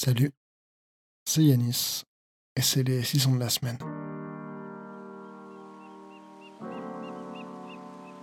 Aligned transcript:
Salut, 0.00 0.30
c'est 1.24 1.42
Yanis 1.42 2.04
et 2.54 2.62
c'est 2.62 2.84
les 2.84 3.02
600 3.02 3.32
de 3.32 3.40
la 3.40 3.48
semaine. 3.48 3.78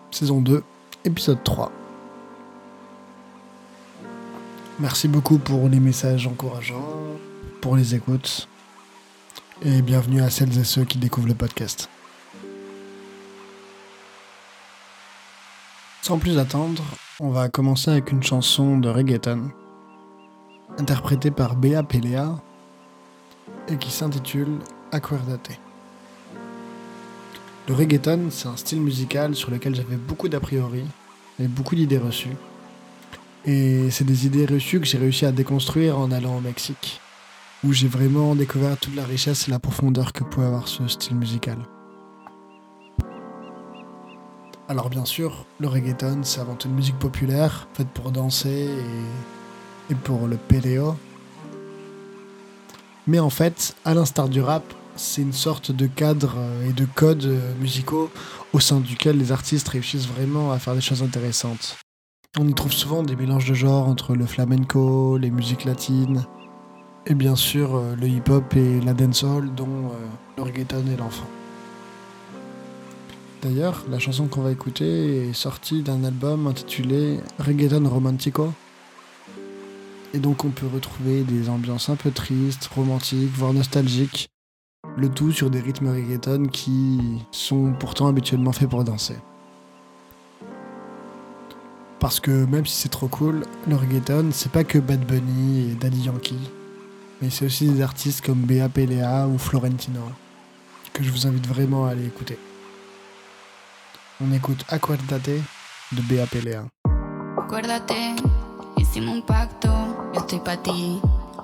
Saison 0.09 0.39
2, 0.39 0.63
épisode 1.03 1.43
3. 1.43 1.73
Merci 4.79 5.09
beaucoup 5.09 5.37
pour 5.37 5.67
les 5.67 5.81
messages 5.81 6.27
encourageants, 6.27 6.97
pour 7.59 7.75
les 7.75 7.93
écoutes 7.93 8.47
et 9.61 9.81
bienvenue 9.81 10.21
à 10.21 10.29
celles 10.29 10.57
et 10.57 10.63
ceux 10.63 10.85
qui 10.85 10.97
découvrent 10.97 11.27
le 11.27 11.35
podcast. 11.35 11.89
Sans 16.01 16.19
plus 16.19 16.37
attendre, 16.37 16.85
on 17.19 17.31
va 17.31 17.49
commencer 17.49 17.91
avec 17.91 18.13
une 18.13 18.23
chanson 18.23 18.77
de 18.77 18.87
reggaeton 18.87 19.51
interprétée 20.77 21.31
par 21.31 21.55
Bea 21.55 21.83
Pelea 21.83 22.39
et 23.67 23.77
qui 23.77 23.91
s'intitule 23.91 24.59
Acuerdate. 24.91 25.59
Le 27.67 27.73
reggaeton, 27.73 28.27
c'est 28.29 28.47
un 28.47 28.57
style 28.57 28.81
musical 28.81 29.35
sur 29.35 29.49
lequel 29.49 29.73
j'avais 29.73 29.95
beaucoup 29.95 30.29
d'a 30.29 30.39
priori 30.39 30.83
et 31.39 31.47
beaucoup 31.47 31.75
d'idées 31.75 31.97
reçues. 31.97 32.35
Et 33.45 33.89
c'est 33.89 34.03
des 34.03 34.25
idées 34.25 34.45
reçues 34.45 34.79
que 34.79 34.85
j'ai 34.85 34.97
réussi 34.97 35.25
à 35.25 35.31
déconstruire 35.31 35.97
en 35.97 36.11
allant 36.11 36.37
au 36.37 36.41
Mexique, 36.41 36.99
où 37.63 37.73
j'ai 37.73 37.87
vraiment 37.87 38.35
découvert 38.35 38.77
toute 38.77 38.95
la 38.95 39.03
richesse 39.03 39.47
et 39.47 39.51
la 39.51 39.59
profondeur 39.59 40.13
que 40.13 40.23
pouvait 40.23 40.47
avoir 40.47 40.67
ce 40.67 40.87
style 40.87 41.15
musical. 41.15 41.57
Alors 44.67 44.89
bien 44.89 45.05
sûr, 45.05 45.45
le 45.59 45.67
reggaeton, 45.67 46.21
c'est 46.23 46.41
avant 46.41 46.55
tout 46.55 46.67
une 46.67 46.75
musique 46.75 46.97
populaire, 46.97 47.67
faite 47.73 47.89
pour 47.89 48.11
danser 48.11 48.67
et, 48.67 49.44
et 49.89 49.95
pour 49.95 50.27
le 50.27 50.37
péléo. 50.37 50.95
Mais 53.07 53.19
en 53.19 53.29
fait, 53.29 53.75
à 53.85 53.93
l'instar 53.93 54.29
du 54.29 54.41
rap, 54.41 54.63
c'est 54.95 55.21
une 55.21 55.33
sorte 55.33 55.71
de 55.71 55.87
cadre 55.87 56.37
et 56.67 56.73
de 56.73 56.85
code 56.85 57.39
musicaux 57.59 58.09
au 58.53 58.59
sein 58.59 58.79
duquel 58.79 59.17
les 59.17 59.31
artistes 59.31 59.67
réussissent 59.67 60.07
vraiment 60.07 60.51
à 60.51 60.59
faire 60.59 60.73
des 60.73 60.81
choses 60.81 61.03
intéressantes. 61.03 61.77
On 62.37 62.47
y 62.47 62.53
trouve 62.53 62.73
souvent 62.73 63.03
des 63.03 63.15
mélanges 63.15 63.47
de 63.47 63.53
genres 63.53 63.87
entre 63.87 64.15
le 64.15 64.25
flamenco, 64.25 65.17
les 65.17 65.31
musiques 65.31 65.65
latines, 65.65 66.25
et 67.05 67.13
bien 67.13 67.35
sûr 67.35 67.81
le 67.99 68.07
hip-hop 68.07 68.55
et 68.55 68.81
la 68.81 68.93
dancehall 68.93 69.53
dont 69.53 69.67
euh, 69.67 70.07
le 70.37 70.43
reggaeton 70.43 70.83
est 70.91 70.97
l'enfant. 70.97 71.27
D'ailleurs, 73.41 73.85
la 73.89 73.99
chanson 73.99 74.27
qu'on 74.27 74.41
va 74.41 74.51
écouter 74.51 75.29
est 75.29 75.33
sortie 75.33 75.83
d'un 75.83 76.03
album 76.03 76.47
intitulé 76.47 77.19
Reggaeton 77.37 77.87
Romantico. 77.87 78.51
Et 80.15 80.19
donc 80.19 80.45
on 80.45 80.49
peut 80.49 80.67
retrouver 80.73 81.23
des 81.23 81.49
ambiances 81.49 81.89
un 81.89 81.97
peu 81.97 82.09
tristes, 82.09 82.67
romantiques, 82.67 83.33
voire 83.33 83.51
nostalgiques. 83.51 84.29
Le 84.95 85.09
tout 85.09 85.33
sur 85.33 85.49
des 85.49 85.59
rythmes 85.59 85.89
reggaeton 85.89 86.45
qui 86.45 87.21
sont 87.31 87.73
pourtant 87.77 88.07
habituellement 88.07 88.53
faits 88.53 88.69
pour 88.69 88.85
danser. 88.85 89.17
Parce 91.99 92.21
que 92.21 92.45
même 92.45 92.65
si 92.65 92.77
c'est 92.77 92.89
trop 92.89 93.09
cool, 93.09 93.43
le 93.67 93.75
reggaeton, 93.75 94.29
c'est 94.31 94.53
pas 94.53 94.63
que 94.63 94.77
Bad 94.79 95.05
Bunny 95.05 95.71
et 95.71 95.73
Daddy 95.73 96.03
Yankee, 96.03 96.49
mais 97.21 97.29
c'est 97.29 97.47
aussi 97.47 97.67
des 97.67 97.81
artistes 97.81 98.25
comme 98.25 98.39
Bea 98.39 98.69
Pelea 98.69 99.27
ou 99.27 99.37
Florentino, 99.37 99.99
que 100.93 101.03
je 101.03 101.11
vous 101.11 101.27
invite 101.27 101.45
vraiment 101.45 101.87
à 101.87 101.89
aller 101.89 102.05
écouter. 102.05 102.39
On 104.21 104.31
écoute 104.31 104.63
Acuérdate 104.69 105.41
de 105.91 106.01
Bea 106.03 106.25
Pelea. 106.25 106.63
Acuérdate, 107.37 107.91
yo 110.15 110.21
estoy 110.21 110.39
pa' 110.39 110.57
ti. 110.57 111.01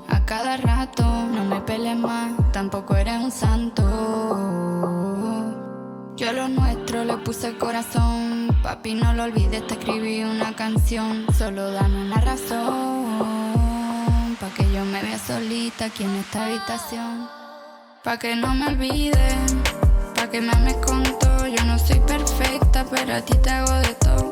A 0.08 0.26
cada 0.26 0.58
rato, 0.58 1.04
no 1.04 1.44
me 1.46 1.62
pelees 1.62 1.98
más, 1.98 2.32
tampoco 2.52 2.96
eres 2.96 3.22
un 3.22 3.32
santo. 3.32 3.84
Yo 6.16 6.30
a 6.30 6.34
lo 6.34 6.48
nuestro 6.48 7.04
le 7.04 7.18
puse 7.18 7.48
el 7.50 7.58
corazón, 7.58 8.56
papi 8.64 8.94
no 8.94 9.14
lo 9.14 9.24
olvides, 9.24 9.68
te 9.68 9.74
escribí 9.74 10.24
una 10.24 10.56
canción, 10.56 11.26
solo 11.38 11.72
dame 11.72 12.06
una 12.06 12.22
razón, 12.22 13.18
pa' 14.40 14.50
que 14.56 14.72
yo 14.72 14.86
me 14.86 15.02
vea 15.02 15.20
solita 15.20 15.86
aquí 15.86 16.04
en 16.04 16.16
esta 16.16 16.46
habitación. 16.46 17.28
Pa' 18.04 18.18
que 18.18 18.36
no 18.36 18.54
me 18.56 18.68
olvides, 18.68 19.56
pa' 20.16 20.28
que 20.30 20.40
me 20.42 20.52
ames 20.52 20.78
con 20.78 21.04
todo, 21.20 21.48
yo 21.48 21.66
no 21.66 21.78
soy 21.78 22.00
perfecta, 22.02 22.86
pero 22.90 23.16
a 23.16 23.22
ti 23.22 23.38
te 23.38 23.50
hago 23.50 23.74
de 23.74 23.94
todo, 23.96 24.32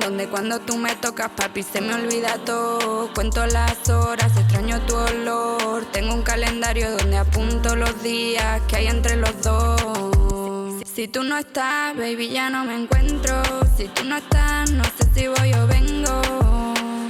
donde 0.00 0.26
cuando 0.28 0.58
tú 0.60 0.78
me 0.78 0.96
tocas, 0.96 1.30
papi, 1.36 1.62
se 1.62 1.82
me 1.82 1.94
olvida 1.94 2.38
todo. 2.46 3.12
Cuento 3.12 3.44
las 3.44 3.88
horas, 3.90 4.34
extraño 4.38 4.80
tu 4.86 4.94
olor. 4.96 5.84
Tengo 5.92 6.14
un 6.14 6.22
calendario 6.22 6.96
donde 6.96 7.18
apunto 7.18 7.76
los 7.76 8.02
días 8.02 8.62
que 8.68 8.76
hay 8.76 8.86
entre 8.86 9.16
los 9.16 9.42
dos. 9.42 10.82
Si 10.86 11.08
tú 11.08 11.24
no 11.24 11.36
estás, 11.36 11.94
baby, 11.94 12.30
ya 12.30 12.48
no 12.48 12.64
me 12.64 12.74
encuentro. 12.74 13.42
Si 13.76 13.86
tú 13.88 14.04
no 14.04 14.16
estás, 14.16 14.70
no 14.70 14.84
sé 14.84 15.04
si 15.14 15.28
voy 15.28 15.52
o 15.52 15.66
vengo. 15.66 16.22
No 16.22 17.06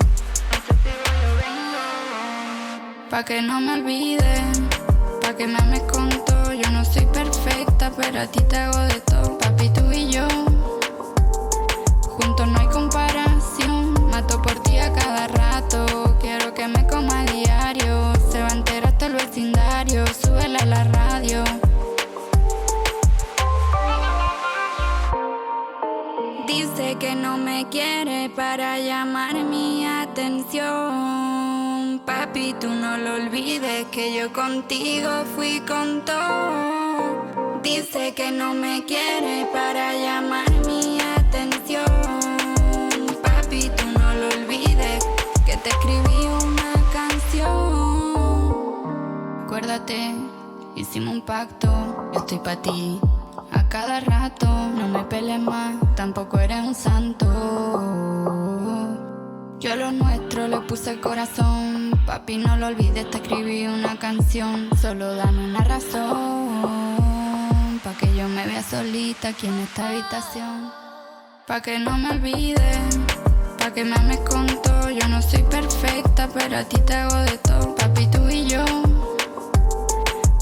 sé 0.66 0.74
si 0.82 0.90
voy 1.04 1.20
o 1.28 1.34
vengo. 1.36 3.10
Pa' 3.10 3.24
que 3.24 3.42
no 3.42 3.60
me 3.60 3.74
olvides, 3.74 4.60
pa' 5.20 5.36
que 5.36 5.46
me 5.46 5.56
ames 5.56 5.82
con. 5.82 6.10
Yo 6.10 6.70
no 6.70 6.84
soy 6.84 7.06
perfecta, 7.06 7.92
pero 7.96 8.20
a 8.20 8.26
ti 8.26 8.40
te 8.48 8.56
hago 8.56 8.78
de 8.78 9.00
todo. 9.00 9.31
Yo 34.22 34.32
contigo 34.32 35.10
fui 35.34 35.60
con 35.60 36.04
todo. 36.04 37.60
Dice 37.60 38.14
que 38.14 38.30
no 38.30 38.54
me 38.54 38.84
quiere 38.84 39.48
para 39.52 39.94
llamar 39.94 40.48
mi 40.64 41.00
atención. 41.00 41.84
Papi, 43.20 43.70
tú 43.76 43.84
no 43.98 44.14
lo 44.14 44.28
olvides 44.28 45.04
que 45.44 45.56
te 45.56 45.70
escribí 45.70 46.20
una 46.40 46.72
canción. 46.92 47.50
Acuérdate, 49.44 50.14
hicimos 50.76 51.14
un 51.14 51.22
pacto, 51.22 51.68
yo 52.12 52.20
estoy 52.20 52.38
pa' 52.38 52.62
ti. 52.62 53.00
A 53.50 53.68
cada 53.68 53.98
rato, 54.00 54.46
no 54.46 54.86
me 54.86 55.02
pelees 55.04 55.40
más, 55.40 55.74
tampoco 55.96 56.38
eres 56.38 56.64
un 56.64 56.76
santo. 56.76 57.26
Yo 59.58 59.72
a 59.72 59.76
lo 59.76 59.90
nuestro 59.90 60.46
le 60.46 60.60
puse 60.60 60.90
el 60.92 61.00
corazón, 61.00 61.81
papi 62.06 62.36
no 62.38 62.56
lo 62.56 62.68
olvides, 62.68 63.10
te 63.10 63.18
escribí 63.18 63.66
una 63.66 63.96
canción, 63.98 64.70
solo 64.80 65.14
dame 65.14 65.44
una 65.44 65.62
razón, 65.64 66.70
pa' 67.84 67.94
que 67.94 68.14
yo 68.14 68.28
me 68.28 68.46
vea 68.46 68.62
solita 68.62 69.28
aquí 69.28 69.46
en 69.46 69.58
esta 69.60 69.88
habitación, 69.88 70.70
pa' 71.46 71.60
que 71.60 71.78
no 71.78 71.96
me 71.98 72.10
olvides, 72.10 72.98
pa' 73.58 73.72
que 73.72 73.84
me 73.84 73.94
ames 73.96 74.20
con 74.20 74.46
todo, 74.62 74.90
yo 74.90 75.06
no 75.08 75.22
soy 75.22 75.42
perfecta, 75.44 76.28
pero 76.32 76.58
a 76.58 76.64
ti 76.64 76.80
te 76.80 76.94
hago 76.94 77.16
de 77.16 77.38
todo, 77.38 77.74
papi 77.76 78.06
tú 78.08 78.28
y 78.28 78.46
yo. 78.46 78.64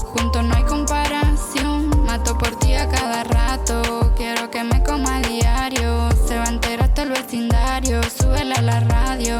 Juntos 0.03 0.43
no 0.43 0.55
hay 0.55 0.63
comparación, 0.63 2.05
mato 2.05 2.37
por 2.37 2.57
ti 2.59 2.73
a 2.73 2.89
cada 2.89 3.23
rato. 3.23 4.13
Quiero 4.17 4.51
que 4.51 4.63
me 4.63 4.83
coma 4.83 5.17
a 5.17 5.21
diario, 5.21 6.09
se 6.27 6.37
va 6.37 6.43
a 6.43 6.49
enterar 6.49 6.89
hasta 6.89 7.03
el 7.03 7.09
vecindario. 7.09 8.01
Súbela 8.03 8.55
a 8.55 8.61
la 8.61 8.79
radio. 8.81 9.39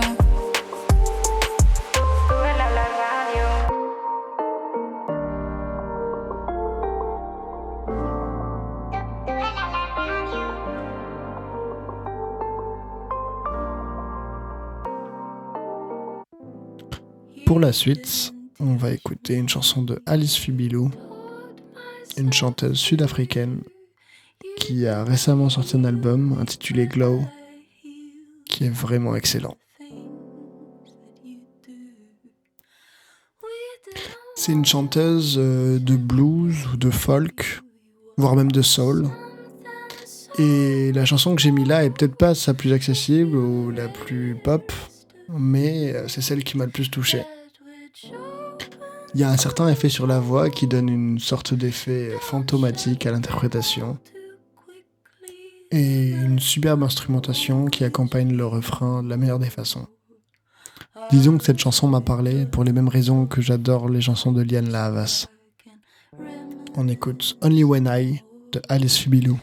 pour 17.51 17.59
la 17.59 17.73
suite, 17.73 18.33
on 18.61 18.75
va 18.75 18.93
écouter 18.93 19.33
une 19.33 19.49
chanson 19.49 19.81
de 19.81 20.01
Alice 20.05 20.37
Fubilo, 20.37 20.89
une 22.15 22.31
chanteuse 22.31 22.77
sud-africaine 22.77 23.59
qui 24.55 24.87
a 24.87 25.03
récemment 25.03 25.49
sorti 25.49 25.75
un 25.75 25.83
album 25.83 26.37
intitulé 26.39 26.87
Glow, 26.87 27.19
qui 28.45 28.63
est 28.63 28.69
vraiment 28.69 29.17
excellent. 29.17 29.57
C'est 34.37 34.53
une 34.53 34.63
chanteuse 34.63 35.35
euh, 35.37 35.77
de 35.77 35.97
blues 35.97 36.55
ou 36.73 36.77
de 36.77 36.89
folk, 36.89 37.59
voire 38.15 38.37
même 38.37 38.53
de 38.53 38.61
soul. 38.61 39.09
Et 40.39 40.93
la 40.93 41.03
chanson 41.03 41.35
que 41.35 41.41
j'ai 41.41 41.51
mis 41.51 41.65
là 41.65 41.83
est 41.83 41.89
peut-être 41.89 42.15
pas 42.15 42.33
sa 42.33 42.53
plus 42.53 42.71
accessible 42.71 43.35
ou 43.35 43.71
la 43.71 43.89
plus 43.89 44.37
pop, 44.41 44.71
mais 45.27 45.93
euh, 45.93 46.07
c'est 46.07 46.21
celle 46.21 46.45
qui 46.45 46.55
m'a 46.55 46.63
le 46.63 46.71
plus 46.71 46.89
touché. 46.89 47.23
Il 49.13 49.19
y 49.19 49.23
a 49.23 49.29
un 49.29 49.37
certain 49.37 49.67
effet 49.67 49.89
sur 49.89 50.07
la 50.07 50.19
voix 50.19 50.49
qui 50.49 50.67
donne 50.67 50.89
une 50.89 51.19
sorte 51.19 51.53
d'effet 51.53 52.15
fantomatique 52.21 53.05
à 53.05 53.11
l'interprétation. 53.11 53.97
Et 55.71 56.09
une 56.09 56.39
superbe 56.39 56.83
instrumentation 56.83 57.65
qui 57.65 57.83
accompagne 57.83 58.35
le 58.35 58.45
refrain 58.45 59.03
de 59.03 59.09
la 59.09 59.17
meilleure 59.17 59.39
des 59.39 59.49
façons. 59.49 59.87
Disons 61.11 61.37
que 61.37 61.43
cette 61.43 61.59
chanson 61.59 61.87
m'a 61.87 62.01
parlé 62.01 62.45
pour 62.45 62.63
les 62.63 62.71
mêmes 62.71 62.87
raisons 62.87 63.25
que 63.25 63.41
j'adore 63.41 63.89
les 63.89 64.01
chansons 64.01 64.31
de 64.31 64.41
Liane 64.41 64.69
La 64.69 64.85
Havas. 64.85 65.27
On 66.75 66.87
écoute 66.87 67.37
Only 67.41 67.63
When 67.63 67.89
I 67.91 68.21
de 68.51 68.61
Alice 68.69 68.97
Fubilou. 68.97 69.39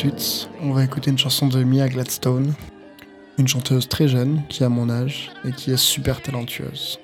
Suite, 0.00 0.48
on 0.62 0.72
va 0.72 0.82
écouter 0.82 1.10
une 1.10 1.18
chanson 1.18 1.46
de 1.46 1.62
Mia 1.62 1.86
Gladstone, 1.86 2.54
une 3.36 3.46
chanteuse 3.46 3.86
très 3.86 4.08
jeune 4.08 4.40
qui 4.48 4.64
a 4.64 4.70
mon 4.70 4.88
âge 4.88 5.30
et 5.44 5.52
qui 5.52 5.72
est 5.72 5.76
super 5.76 6.22
talentueuse. 6.22 6.98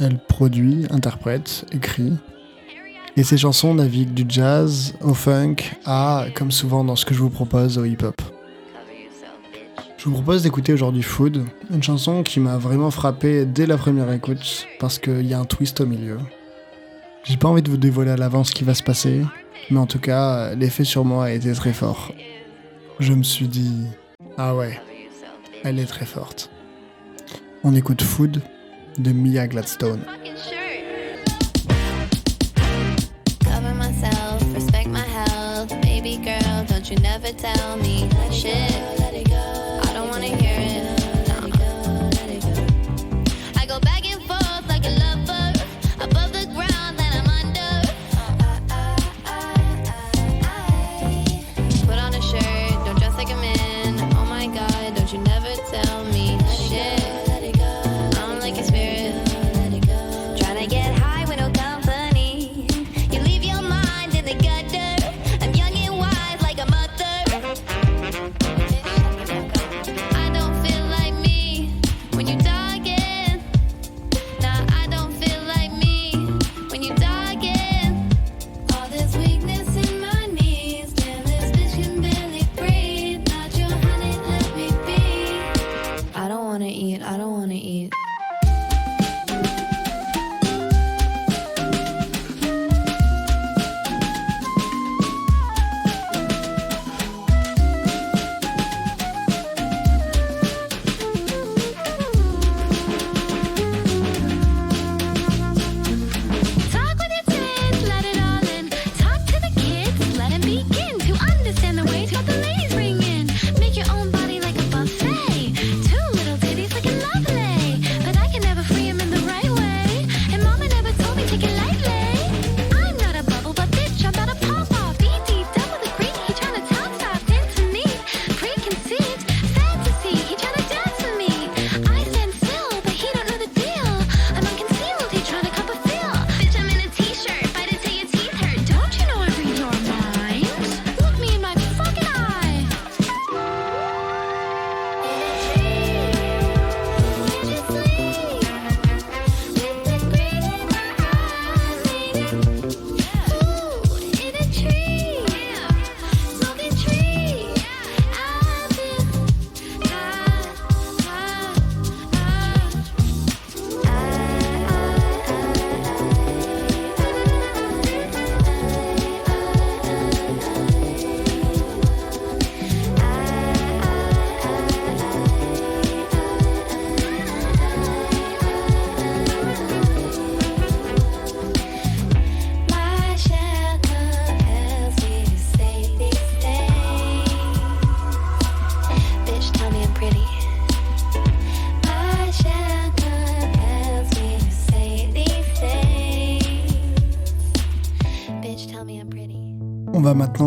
Elle 0.00 0.18
produit, 0.18 0.84
interprète, 0.90 1.64
écrit, 1.70 2.12
et 3.16 3.22
ses 3.22 3.38
chansons 3.38 3.74
naviguent 3.74 4.14
du 4.14 4.24
jazz 4.28 4.94
au 5.00 5.14
funk 5.14 5.58
à, 5.84 6.26
comme 6.34 6.50
souvent 6.50 6.82
dans 6.82 6.96
ce 6.96 7.04
que 7.04 7.14
je 7.14 7.20
vous 7.20 7.30
propose, 7.30 7.78
au 7.78 7.84
hip-hop. 7.84 8.20
Je 9.96 10.04
vous 10.06 10.14
propose 10.14 10.42
d'écouter 10.42 10.72
aujourd'hui 10.72 11.02
Food, 11.04 11.44
une 11.72 11.84
chanson 11.84 12.24
qui 12.24 12.40
m'a 12.40 12.56
vraiment 12.56 12.90
frappé 12.90 13.44
dès 13.44 13.66
la 13.66 13.76
première 13.76 14.10
écoute 14.12 14.66
parce 14.80 14.98
qu'il 14.98 15.24
y 15.24 15.34
a 15.34 15.38
un 15.38 15.44
twist 15.44 15.80
au 15.80 15.86
milieu. 15.86 16.18
J'ai 17.24 17.38
pas 17.38 17.48
envie 17.48 17.62
de 17.62 17.70
vous 17.70 17.78
dévoiler 17.78 18.10
à 18.10 18.16
l'avance 18.16 18.50
ce 18.50 18.54
qui 18.54 18.64
va 18.64 18.74
se 18.74 18.82
passer, 18.82 19.22
mais 19.70 19.78
en 19.78 19.86
tout 19.86 19.98
cas, 19.98 20.54
l'effet 20.54 20.84
sur 20.84 21.06
moi 21.06 21.24
a 21.24 21.30
été 21.30 21.52
très 21.52 21.72
fort. 21.72 22.12
Je 23.00 23.14
me 23.14 23.22
suis 23.22 23.48
dit, 23.48 23.86
ah 24.36 24.54
ouais, 24.54 24.78
elle 25.64 25.78
est 25.78 25.86
très 25.86 26.04
forte. 26.04 26.50
On 27.62 27.74
écoute 27.74 28.02
Food 28.02 28.42
de 28.98 29.12
Mia 29.12 29.48
Gladstone. 29.48 30.04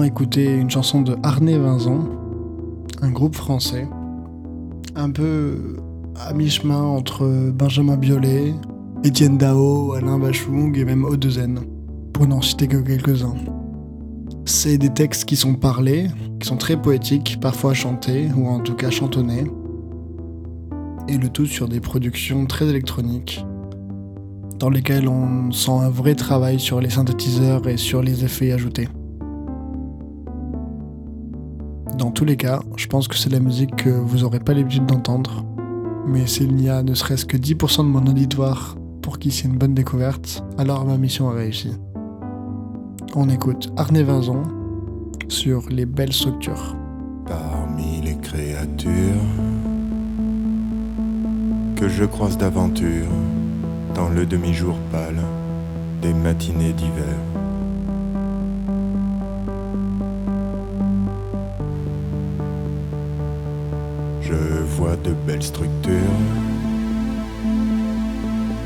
Écouter 0.04 0.56
une 0.56 0.70
chanson 0.70 1.02
de 1.02 1.16
Arné 1.24 1.58
Vinzon, 1.58 2.10
un 3.02 3.10
groupe 3.10 3.36
français, 3.36 3.88
un 4.96 5.10
peu 5.10 5.78
à 6.16 6.34
mi-chemin 6.34 6.82
entre 6.82 7.52
Benjamin 7.52 7.96
Biolay, 7.96 8.54
Étienne 9.04 9.38
Dao, 9.38 9.94
Alain 9.94 10.20
Bachung 10.20 10.78
et 10.78 10.86
même 10.86 11.04
Odezen, 11.04 11.62
pour 12.14 12.28
n'en 12.28 12.42
citer 12.42 12.68
que 12.68 12.78
quelques-uns. 12.78 13.36
C'est 14.46 14.78
des 14.78 14.90
textes 14.90 15.26
qui 15.26 15.36
sont 15.36 15.56
parlés, 15.56 16.08
qui 16.40 16.48
sont 16.48 16.58
très 16.58 16.80
poétiques, 16.80 17.40
parfois 17.42 17.74
chantés, 17.74 18.30
ou 18.36 18.48
en 18.48 18.60
tout 18.60 18.76
cas 18.76 18.90
chantonnés, 18.90 19.46
et 21.08 21.18
le 21.18 21.30
tout 21.30 21.46
sur 21.46 21.68
des 21.68 21.80
productions 21.80 22.46
très 22.46 22.68
électroniques, 22.68 23.46
dans 24.60 24.70
lesquelles 24.70 25.08
on 25.08 25.52
sent 25.52 25.72
un 25.72 25.90
vrai 25.90 26.16
travail 26.16 26.60
sur 26.60 26.82
les 26.82 26.90
synthétiseurs 26.90 27.68
et 27.68 27.78
sur 27.78 28.02
les 28.02 28.26
effets 28.26 28.52
ajoutés. 28.52 28.90
Dans 31.98 32.12
tous 32.12 32.26
les 32.26 32.38
cas, 32.38 32.62
je 32.76 32.86
pense 32.86 33.08
que 33.08 33.16
c'est 33.16 33.32
la 33.32 33.40
musique 33.40 33.76
que 33.76 33.90
vous 33.90 34.20
n'aurez 34.20 34.40
pas 34.40 34.54
l'habitude 34.54 34.86
d'entendre, 34.86 35.44
mais 36.06 36.28
s'il 36.28 36.54
n'y 36.54 36.70
a 36.70 36.84
ne 36.84 36.94
serait-ce 36.94 37.26
que 37.26 37.38
10% 37.38 37.80
de 37.80 37.90
mon 37.90 38.06
auditoire 38.06 38.76
pour 39.02 39.18
qui 39.18 39.32
c'est 39.32 39.48
une 39.48 39.58
bonne 39.58 39.74
découverte, 39.74 40.44
alors 40.60 40.86
ma 40.86 40.98
mission 40.98 41.28
a 41.30 41.34
réussi. 41.34 41.72
On 43.16 43.30
écoute 43.30 43.72
Arne 43.78 44.00
Vinzon 44.04 44.44
sur 45.28 45.64
les 45.70 45.88
belles 45.88 46.14
structures. 46.14 46.76
Parmi 47.26 48.02
les 48.02 48.18
créatures 48.18 48.92
que 51.76 51.90
je 51.90 52.06
croise 52.06 52.38
d'aventure 52.38 53.08
dans 53.96 54.10
le 54.10 54.28
demi-jour 54.28 54.76
pâle 54.92 55.24
des 56.04 56.14
matinées 56.14 56.74
d'hiver. 56.74 57.37
De 65.08 65.14
belles 65.26 65.44
structures, 65.44 66.22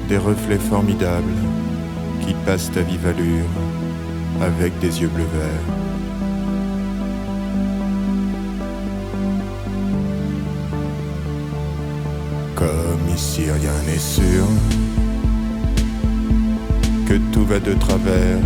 des 0.10 0.18
reflets 0.18 0.58
formidables 0.58 1.38
qui 2.22 2.34
passent 2.46 2.72
à 2.76 2.82
vive 2.82 3.06
allure 3.06 3.52
avec 4.42 4.78
des 4.80 5.02
yeux 5.02 5.08
bleu 5.08 5.26
verts. 5.34 5.76
Comme 12.56 13.16
ici 13.16 13.44
rien 13.44 13.78
n'est 13.86 14.00
sûr, 14.00 14.46
que 17.08 17.18
tout 17.32 17.46
va 17.46 17.60
de 17.60 17.74
travers, 17.74 18.40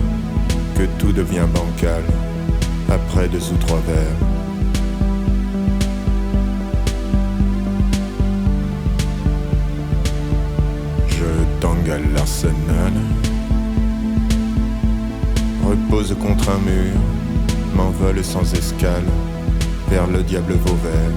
que 0.78 0.84
tout 1.00 1.14
devient 1.14 1.48
bancal 1.54 2.04
après 2.90 3.30
deux 3.30 3.52
ou 3.54 3.58
trois 3.66 3.82
verres. 3.88 4.35
Repose 15.68 16.16
contre 16.20 16.50
un 16.50 16.60
mur, 16.60 16.94
m'envole 17.76 18.24
sans 18.24 18.54
escale 18.54 19.04
vers 19.90 20.08
le 20.08 20.24
diable 20.24 20.54
Vauvert. 20.54 21.12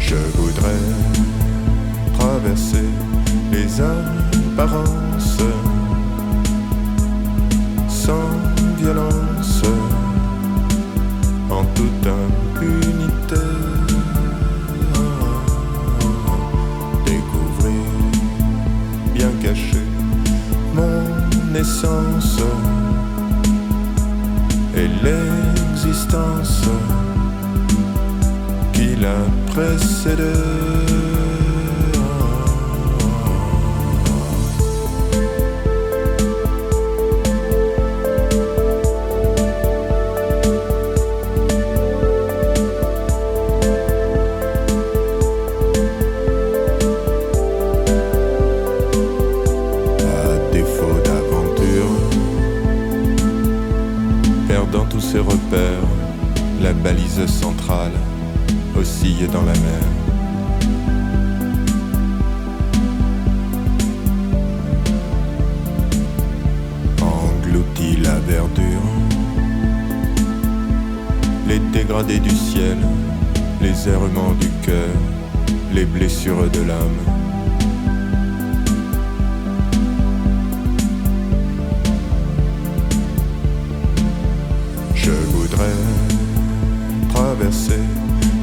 Je 0.00 0.16
voudrais 0.36 0.82
traverser 2.18 2.88
les 3.52 3.80
apparences 3.80 5.38
sans 7.88 8.30
violence, 8.78 9.14
en 9.14 9.25
toute 11.76 12.06
impunité. 12.06 13.46
Découvrir 17.04 17.86
bien 19.14 19.30
caché 19.42 19.82
mon 20.74 21.54
essence 21.54 22.38
et 24.74 24.88
l'existence 25.04 26.62
qui 28.72 28.96
la 28.96 29.18
précédé. 29.52 31.15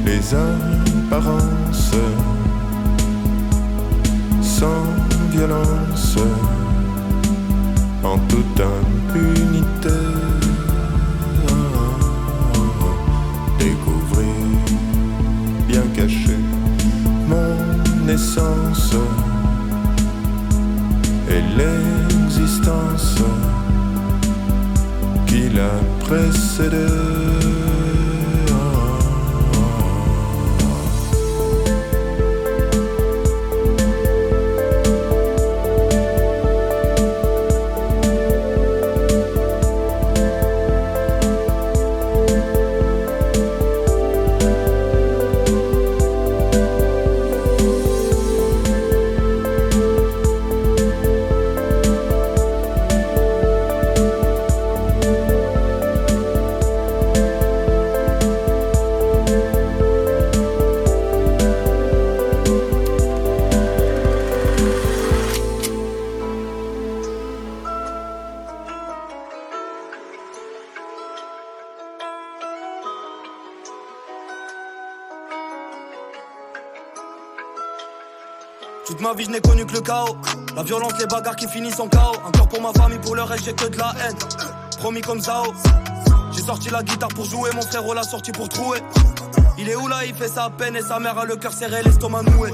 Les 0.06 0.34
apparences 0.34 1.90
sans 4.40 4.84
violence, 5.30 6.16
en 8.02 8.18
toute 8.28 8.60
impunité. 8.60 9.90
Découvrir 13.58 14.34
bien 15.68 15.82
caché 15.94 16.38
mon 17.28 18.08
essence 18.08 18.94
et 21.28 21.42
l'existence 21.58 23.16
qui 25.26 25.50
l'a 25.50 25.76
précédé. 26.00 27.63
La 79.86 80.62
violence, 80.62 80.92
les 80.98 81.06
bagarres 81.06 81.36
qui 81.36 81.46
finissent 81.46 81.78
en 81.78 81.88
chaos 81.88 82.14
Encore 82.24 82.48
pour 82.48 82.62
ma 82.62 82.72
famille, 82.72 82.98
pour 83.00 83.14
le 83.14 83.22
reste 83.22 83.44
j'ai 83.44 83.52
que 83.52 83.66
de 83.66 83.76
la 83.76 83.92
haine 84.02 84.16
Promis 84.78 85.02
comme 85.02 85.20
Zao 85.20 85.52
J'ai 86.32 86.40
sorti 86.40 86.70
la 86.70 86.82
guitare 86.82 87.10
pour 87.10 87.26
jouer, 87.26 87.50
mon 87.54 87.60
frère 87.60 87.82
l'a 87.94 88.02
sorti 88.02 88.32
pour 88.32 88.48
trouer 88.48 88.78
Il 89.58 89.68
est 89.68 89.76
où 89.76 89.86
là, 89.86 90.06
il 90.06 90.14
fait 90.14 90.28
sa 90.28 90.48
peine 90.48 90.74
et 90.76 90.80
sa 90.80 90.98
mère 90.98 91.18
a 91.18 91.26
le 91.26 91.36
cœur 91.36 91.52
serré, 91.52 91.82
l'estomac 91.82 92.22
noué 92.22 92.50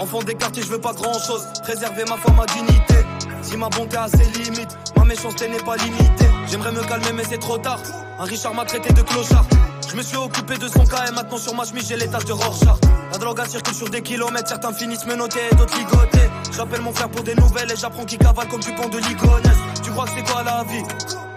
Enfant 0.00 0.20
des 0.24 0.34
quartiers, 0.34 0.64
je 0.64 0.68
veux 0.68 0.80
pas 0.80 0.92
grand 0.92 1.16
chose. 1.20 1.46
Préserver 1.62 2.04
ma 2.08 2.16
foi, 2.16 2.32
ma 2.32 2.46
dignité. 2.46 2.96
Si 3.42 3.56
ma 3.56 3.68
bonté 3.68 3.96
a 3.96 4.08
ses 4.08 4.24
limites, 4.24 4.76
ma 4.96 5.04
méchanceté 5.04 5.46
n'est 5.46 5.62
pas 5.62 5.76
limitée. 5.76 6.28
J'aimerais 6.48 6.72
me 6.72 6.82
calmer, 6.82 7.12
mais 7.14 7.22
c'est 7.28 7.38
trop 7.38 7.58
tard. 7.58 7.78
Un 8.18 8.24
Richard 8.24 8.54
m'a 8.54 8.64
traité 8.64 8.92
de 8.92 9.02
clochard. 9.02 9.46
Je 9.88 9.96
me 9.96 10.02
suis 10.02 10.16
occupé 10.16 10.56
de 10.56 10.66
son 10.66 10.84
cas 10.84 11.06
et 11.08 11.12
maintenant 11.12 11.38
sur 11.38 11.54
ma 11.54 11.64
chemise 11.64 11.86
j'ai 11.88 12.08
taches 12.08 12.24
de 12.24 12.32
Rorschach. 12.32 12.78
La 13.12 13.18
drogue 13.18 13.38
elle 13.40 13.48
circule 13.48 13.74
sur 13.74 13.88
des 13.88 14.02
kilomètres, 14.02 14.48
certains 14.48 14.72
finissent 14.72 15.06
menottés 15.06 15.38
et 15.52 15.54
d'autres 15.54 15.78
ligotés. 15.78 16.13
J'appelle 16.55 16.81
mon 16.81 16.93
frère 16.93 17.09
pour 17.09 17.23
des 17.23 17.35
nouvelles 17.35 17.71
et 17.71 17.75
j'apprends 17.75 18.05
qu'il 18.05 18.19
cavale 18.19 18.47
comme 18.47 18.61
du 18.61 18.73
pont 18.73 18.89
de 18.89 18.97
Ligonès. 18.97 19.57
Tu 19.83 19.91
crois 19.91 20.05
que 20.05 20.11
c'est 20.15 20.23
quoi 20.31 20.43
la 20.43 20.63
vie 20.63 20.83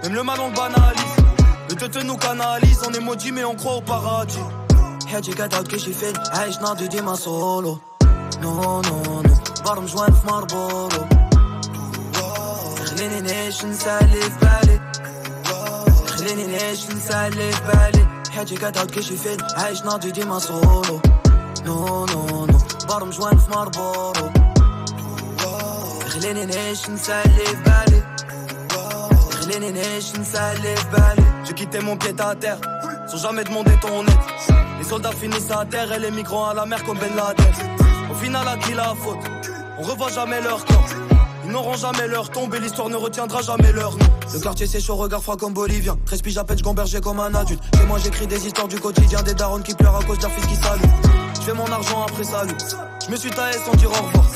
Même 0.03 0.15
le 0.15 0.23
mal 0.23 0.39
on 0.41 0.49
le 0.49 0.55
banalise. 0.55 1.17
Le 1.71 1.75
teute 1.77 2.05
nous 2.05 2.17
canalise, 2.17 2.81
on 2.89 2.93
est 2.93 3.01
maudit 3.01 3.33
mais 3.33 3.45
on 3.45 3.55
croit 3.55 3.77
au 3.77 3.81
paradis. 3.81 4.47
حاجة 5.13 5.33
قاعد 5.35 5.69
كل 5.69 5.81
شي 5.81 5.93
فين 5.93 6.13
عايش 6.33 6.59
ناضي 6.59 6.87
ديما 6.89 7.15
سولو 7.15 7.79
نو 8.43 8.81
نو 8.81 9.23
نو 9.23 9.35
بار 9.65 9.81
مجوان 9.81 10.13
في 10.13 10.27
ماربولو 10.27 11.07
خليني 12.87 13.21
نعيش 13.21 13.65
نسى 13.65 13.99
اللي 14.03 14.21
في 14.23 14.39
بالي 14.43 14.81
خليني 16.07 16.47
نعيش 16.47 16.87
نسى 16.91 17.27
اللي 17.27 17.53
في 17.53 17.61
بالي 17.63 18.07
حاجة 18.31 18.55
قاعد 18.61 18.91
كل 18.91 19.05
شي 19.05 19.17
فين 19.17 19.37
عايش 19.57 19.83
ناضي 19.83 20.11
ديما 20.11 20.39
سولو 20.39 21.01
نو 21.65 22.07
نو 22.07 22.47
نو 22.47 22.59
بار 22.89 23.05
مجوان 23.05 23.39
في 23.39 23.51
ماربولو 23.51 24.46
خليني 26.17 26.47
نعيش 26.47 26.91
نسى 26.91 27.23
اللي 27.27 27.45
في 27.47 27.57
بالي 27.65 28.03
خليني 29.33 29.71
نعيش 29.73 30.17
نسى 30.17 30.53
اللي 30.57 30.77
في 30.77 30.87
بالي 30.93 31.33
J'ai 31.45 31.55
quitté 31.55 31.81
mon 31.81 31.97
pied 31.97 32.15
à 32.21 32.35
terre, 32.37 32.59
sans 33.09 33.19
jamais 33.19 33.45
demander 33.45 33.77
ton 33.81 34.03
aide. 34.07 34.25
Les 34.79 34.85
soldats 34.85 35.11
finissent 35.13 35.51
à 35.51 35.65
terre 35.65 35.93
et 35.93 35.99
les 35.99 36.11
migrants 36.11 36.49
à 36.49 36.55
la 36.55 36.65
mer 36.67 36.83
comme 36.85 36.99
Ben 36.99 37.15
Laden. 37.17 37.53
Au 38.11 38.15
final, 38.15 38.47
à 38.47 38.57
qui 38.57 38.73
la 38.75 38.95
faute 39.03 39.25
On 39.79 39.83
revoit 39.83 40.11
jamais 40.11 40.41
leur 40.41 40.65
corps. 40.65 40.89
Ils 41.45 41.51
n'auront 41.51 41.77
jamais 41.77 42.07
leur 42.07 42.31
tombe 42.31 42.55
et 42.55 42.61
l'histoire 42.61 42.89
ne 42.89 42.97
retiendra 42.97 43.43
jamais 43.43 43.73
leur 43.73 43.93
nom. 43.99 44.07
Le 44.33 44.39
quartier 44.39 44.67
c'est 44.69 44.81
chaud, 44.81 44.95
regard 44.97 45.23
froid 45.23 45.37
comme 45.37 45.53
bolivien. 45.53 45.99
13 46.07 46.23
piges 46.23 46.39
à 46.39 46.45
peine, 46.45 46.59
j'gambergeais 46.59 47.01
comme 47.01 47.19
un 47.21 47.35
adulte. 47.35 47.63
Chez 47.77 47.85
moi 47.87 47.99
j'écris 47.99 48.29
des 48.29 48.47
histoires 48.47 48.69
du 48.69 48.79
quotidien, 48.79 49.21
des 49.23 49.35
darons 49.35 49.63
qui 49.63 49.75
pleurent 49.75 49.97
à 49.97 50.05
cause 50.05 50.21
d'un 50.21 50.31
fils 50.31 50.47
qui 50.47 50.57
salue. 50.57 50.91
Je 51.37 51.41
fais 51.43 51.55
mon 51.55 51.67
argent 51.71 52.03
après 52.03 52.25
salut. 52.25 52.57
Je 53.05 53.11
me 53.11 53.17
suis 53.17 53.31
taillé 53.31 53.59
sans 53.67 53.75
dire 53.75 53.91
au 53.91 53.95
revoir. 53.95 54.36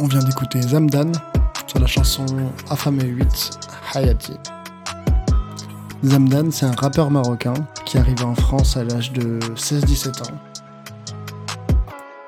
On 0.00 0.06
vient 0.06 0.22
d'écouter 0.22 0.62
Zamdan 0.62 1.10
sur 1.66 1.80
la 1.80 1.88
chanson 1.88 2.24
Affamé 2.70 3.02
8, 3.04 3.58
Hayati. 3.94 4.34
Zamdan, 6.04 6.52
c'est 6.52 6.66
un 6.66 6.72
rappeur 6.72 7.10
marocain 7.10 7.54
qui 7.84 7.96
est 7.96 8.00
arrivé 8.00 8.22
en 8.22 8.36
France 8.36 8.76
à 8.76 8.84
l'âge 8.84 9.12
de 9.12 9.40
16-17 9.56 10.30
ans. 10.30 10.36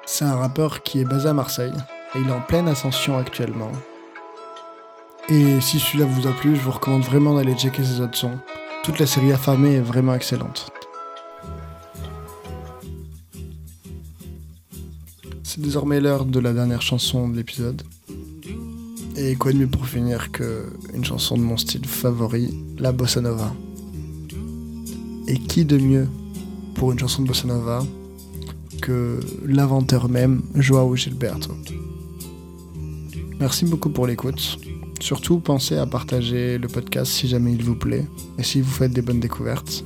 C'est 0.04 0.24
un 0.24 0.34
rappeur 0.34 0.82
qui 0.82 1.00
est 1.00 1.04
basé 1.04 1.28
à 1.28 1.32
Marseille 1.32 1.72
et 2.16 2.18
il 2.18 2.28
est 2.28 2.32
en 2.32 2.40
pleine 2.40 2.66
ascension 2.66 3.16
actuellement. 3.16 3.70
Et 5.28 5.60
si 5.60 5.78
celui-là 5.78 6.06
vous 6.06 6.26
a 6.26 6.32
plu, 6.32 6.56
je 6.56 6.62
vous 6.62 6.72
recommande 6.72 7.02
vraiment 7.02 7.36
d'aller 7.36 7.54
checker 7.54 7.84
ses 7.84 8.00
autres 8.00 8.16
sons. 8.16 8.38
Toute 8.82 8.98
la 8.98 9.06
série 9.06 9.32
Affamé 9.32 9.76
est 9.76 9.80
vraiment 9.80 10.14
excellente. 10.14 10.72
C'est 15.52 15.60
désormais 15.60 16.00
l'heure 16.00 16.26
de 16.26 16.38
la 16.38 16.52
dernière 16.52 16.80
chanson 16.80 17.28
de 17.28 17.36
l'épisode. 17.36 17.82
Et 19.16 19.34
quoi 19.34 19.52
de 19.52 19.58
mieux 19.58 19.66
pour 19.66 19.84
finir 19.84 20.30
que 20.30 20.66
une 20.94 21.04
chanson 21.04 21.36
de 21.36 21.42
mon 21.42 21.56
style 21.56 21.84
favori, 21.86 22.54
la 22.78 22.92
bossa 22.92 23.20
nova. 23.20 23.52
Et 25.26 25.38
qui 25.40 25.64
de 25.64 25.76
mieux 25.76 26.06
pour 26.76 26.92
une 26.92 27.00
chanson 27.00 27.22
de 27.22 27.26
bossa 27.26 27.48
nova 27.48 27.84
que 28.80 29.18
l'inventeur 29.44 30.08
même, 30.08 30.42
Joao 30.54 30.94
Gilberto. 30.94 31.50
Merci 33.40 33.64
beaucoup 33.64 33.90
pour 33.90 34.06
l'écoute. 34.06 34.56
Surtout, 35.00 35.40
pensez 35.40 35.76
à 35.76 35.86
partager 35.86 36.58
le 36.58 36.68
podcast 36.68 37.10
si 37.10 37.26
jamais 37.26 37.52
il 37.54 37.64
vous 37.64 37.74
plaît 37.74 38.06
et 38.38 38.44
si 38.44 38.60
vous 38.60 38.70
faites 38.70 38.92
des 38.92 39.02
bonnes 39.02 39.18
découvertes. 39.18 39.84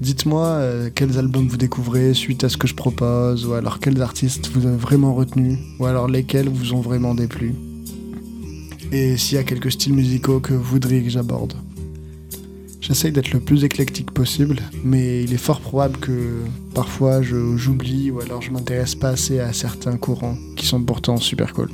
Dites-moi 0.00 0.46
euh, 0.46 0.90
quels 0.94 1.18
albums 1.18 1.48
vous 1.48 1.56
découvrez 1.56 2.14
suite 2.14 2.44
à 2.44 2.48
ce 2.48 2.56
que 2.56 2.68
je 2.68 2.74
propose, 2.74 3.44
ou 3.46 3.54
alors 3.54 3.80
quels 3.80 4.00
artistes 4.00 4.48
vous 4.52 4.64
avez 4.64 4.76
vraiment 4.76 5.12
retenus, 5.12 5.58
ou 5.80 5.86
alors 5.86 6.06
lesquels 6.06 6.48
vous 6.48 6.72
ont 6.72 6.80
vraiment 6.80 7.16
déplu. 7.16 7.54
Et 8.92 9.16
s'il 9.16 9.36
y 9.36 9.38
a 9.38 9.44
quelques 9.44 9.72
styles 9.72 9.94
musicaux 9.94 10.38
que 10.38 10.54
vous 10.54 10.62
voudriez 10.62 11.02
que 11.02 11.10
j'aborde. 11.10 11.54
J'essaye 12.80 13.12
d'être 13.12 13.32
le 13.32 13.40
plus 13.40 13.64
éclectique 13.64 14.12
possible, 14.12 14.60
mais 14.84 15.24
il 15.24 15.34
est 15.34 15.36
fort 15.36 15.60
probable 15.60 15.98
que 15.98 16.38
parfois 16.74 17.20
j'oublie 17.20 18.10
ou 18.10 18.20
alors 18.20 18.40
je 18.40 18.50
m'intéresse 18.50 18.94
pas 18.94 19.10
assez 19.10 19.40
à 19.40 19.52
certains 19.52 19.96
courants 19.96 20.38
qui 20.56 20.64
sont 20.64 20.82
pourtant 20.82 21.18
super 21.18 21.52
cool. 21.52 21.70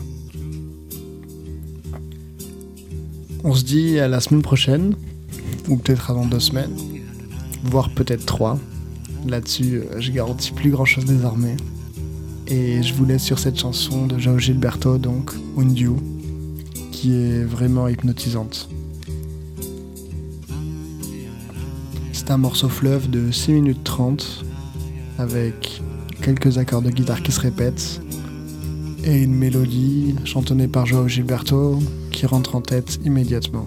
On 3.45 3.55
se 3.55 3.63
dit 3.63 3.99
à 3.99 4.09
la 4.09 4.21
semaine 4.21 4.43
prochaine, 4.43 4.97
ou 5.69 5.77
peut-être 5.77 6.11
avant 6.11 6.25
deux 6.25 6.41
semaines, 6.41 6.75
voire 7.65 7.91
peut-être 7.91 8.25
trois. 8.27 8.59
Là-dessus, 9.27 9.79
euh, 9.79 10.01
je 10.01 10.13
garantis 10.13 10.53
plus 10.53 10.71
grand-chose 10.71 11.05
désormais. 11.05 11.57
Et 12.47 12.83
je 12.83 12.93
vous 12.95 13.05
laisse 13.05 13.23
sur 13.23 13.39
cette 13.39 13.59
chanson 13.59 14.07
de 14.07 14.19
Joao 14.19 14.39
Gilberto, 14.39 14.99
donc 14.99 15.33
Undiu, 15.57 15.93
qui 16.93 17.15
est 17.15 17.43
vraiment 17.43 17.89
hypnotisante. 17.89 18.69
C'est 22.13 22.31
un 22.31 22.37
morceau 22.37 22.69
fleuve 22.69 23.09
de 23.09 23.31
6 23.31 23.53
minutes 23.53 23.85
30, 23.85 24.45
avec 25.19 25.83
quelques 26.21 26.59
accords 26.59 26.83
de 26.83 26.91
guitare 26.91 27.23
qui 27.23 27.33
se 27.33 27.41
répètent, 27.41 28.01
et 29.05 29.23
une 29.23 29.35
mélodie 29.35 30.15
chantonnée 30.25 30.69
par 30.69 30.87
Joao 30.87 31.09
Gilberto 31.09 31.79
qui 32.11 32.27
rentre 32.27 32.57
en 32.57 32.61
tête 32.61 32.99
immédiatement. 33.05 33.67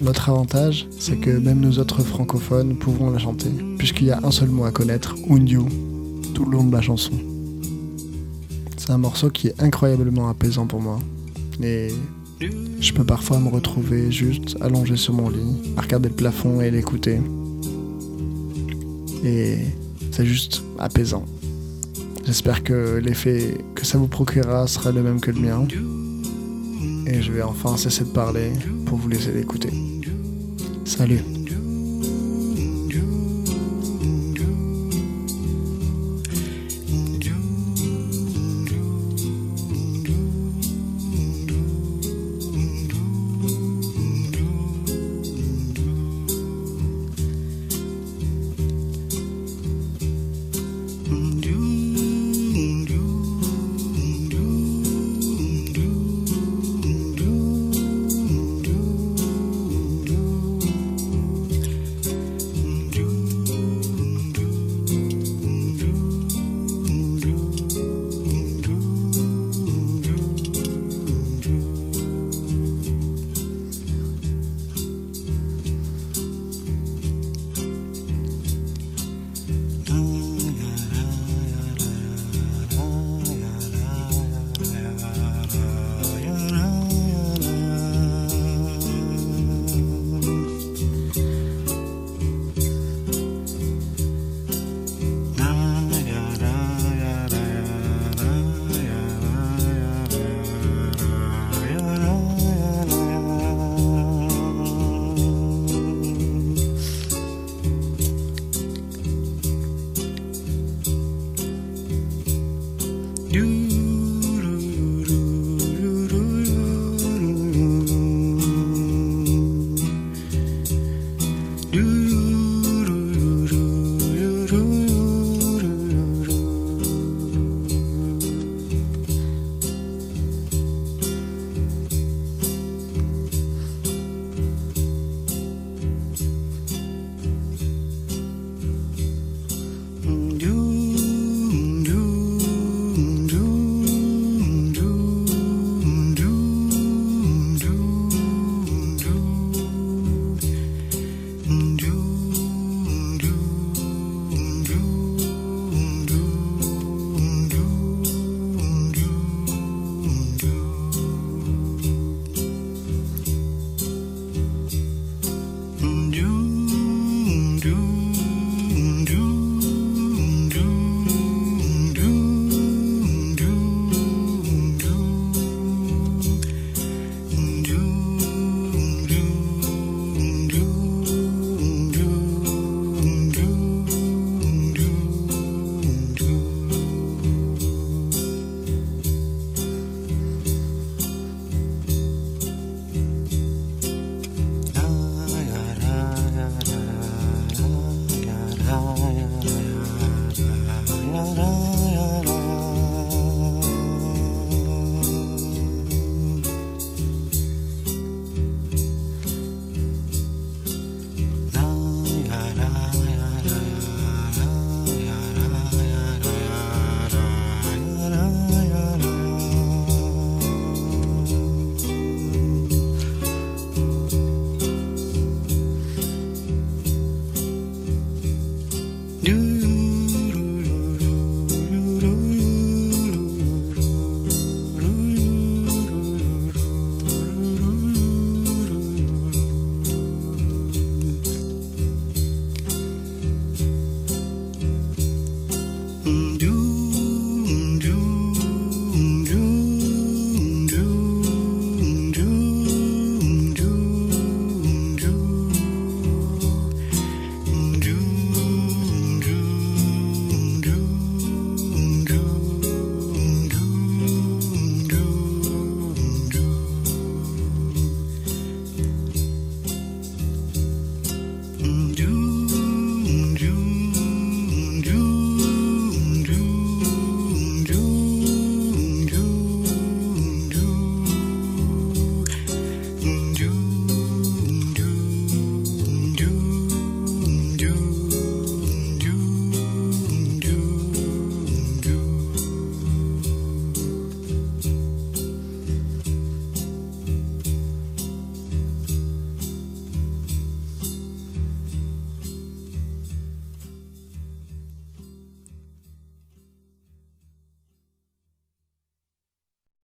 L'autre 0.00 0.28
avantage, 0.28 0.86
c'est 0.98 1.16
que 1.16 1.30
même 1.30 1.60
nous 1.60 1.78
autres 1.78 2.02
francophones 2.02 2.76
pouvons 2.76 3.10
la 3.10 3.18
chanter, 3.18 3.50
puisqu'il 3.78 4.08
y 4.08 4.10
a 4.10 4.20
un 4.22 4.30
seul 4.30 4.50
mot 4.50 4.64
à 4.64 4.70
connaître, 4.70 5.16
Undiu, 5.30 5.62
tout 6.34 6.44
le 6.44 6.52
long 6.52 6.64
de 6.64 6.72
la 6.72 6.82
chanson. 6.82 7.12
C'est 8.76 8.90
un 8.90 8.98
morceau 8.98 9.30
qui 9.30 9.48
est 9.48 9.62
incroyablement 9.62 10.28
apaisant 10.28 10.66
pour 10.66 10.80
moi. 10.80 10.98
Et 11.62 11.88
je 12.78 12.92
peux 12.92 13.04
parfois 13.04 13.40
me 13.40 13.48
retrouver 13.48 14.12
juste 14.12 14.56
allongé 14.60 14.96
sur 14.96 15.14
mon 15.14 15.30
lit, 15.30 15.72
à 15.78 15.80
regarder 15.80 16.10
le 16.10 16.14
plafond 16.14 16.60
et 16.60 16.70
l'écouter. 16.70 17.18
Et 19.24 19.58
c'est 20.10 20.26
juste 20.26 20.62
apaisant. 20.78 21.24
J'espère 22.26 22.62
que 22.62 23.00
l'effet 23.02 23.58
que 23.74 23.86
ça 23.86 23.96
vous 23.96 24.08
procurera 24.08 24.66
sera 24.66 24.92
le 24.92 25.02
même 25.02 25.20
que 25.20 25.30
le 25.30 25.40
mien. 25.40 25.66
Et 27.06 27.22
je 27.22 27.32
vais 27.32 27.42
enfin 27.42 27.76
cesser 27.76 28.04
de 28.04 28.10
parler 28.10 28.52
pour 28.84 28.98
vous 28.98 29.08
laisser 29.08 29.32
l'écouter. 29.32 29.70
Salut 30.84 31.35